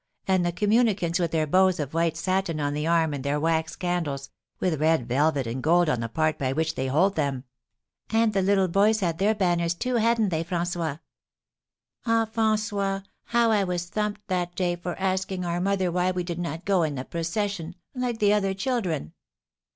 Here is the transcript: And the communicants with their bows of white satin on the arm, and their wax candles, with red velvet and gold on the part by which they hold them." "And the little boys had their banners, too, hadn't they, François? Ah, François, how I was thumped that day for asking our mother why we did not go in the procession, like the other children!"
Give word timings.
And 0.27 0.43
the 0.43 0.51
communicants 0.51 1.19
with 1.19 1.29
their 1.29 1.45
bows 1.45 1.79
of 1.79 1.93
white 1.93 2.17
satin 2.17 2.59
on 2.59 2.73
the 2.73 2.87
arm, 2.87 3.13
and 3.13 3.23
their 3.23 3.39
wax 3.39 3.75
candles, 3.75 4.31
with 4.59 4.81
red 4.81 5.07
velvet 5.07 5.45
and 5.45 5.61
gold 5.61 5.89
on 5.89 5.99
the 5.99 6.09
part 6.09 6.39
by 6.39 6.53
which 6.53 6.73
they 6.73 6.87
hold 6.87 7.15
them." 7.15 7.43
"And 8.09 8.33
the 8.33 8.41
little 8.41 8.67
boys 8.67 9.01
had 9.01 9.19
their 9.19 9.35
banners, 9.35 9.75
too, 9.75 9.97
hadn't 9.97 10.29
they, 10.29 10.43
François? 10.43 11.01
Ah, 12.07 12.27
François, 12.35 13.03
how 13.25 13.51
I 13.51 13.63
was 13.63 13.85
thumped 13.89 14.27
that 14.27 14.55
day 14.55 14.75
for 14.75 14.99
asking 14.99 15.45
our 15.45 15.61
mother 15.61 15.91
why 15.91 16.09
we 16.09 16.23
did 16.23 16.39
not 16.39 16.65
go 16.65 16.81
in 16.81 16.95
the 16.95 17.05
procession, 17.05 17.75
like 17.93 18.17
the 18.17 18.33
other 18.33 18.55
children!" 18.55 19.13